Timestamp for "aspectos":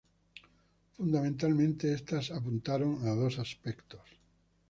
3.45-4.01